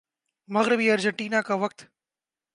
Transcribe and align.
مغربی 0.49 0.91
ارجنٹینا 0.91 1.41
کا 1.41 1.53
وقت 1.53 1.79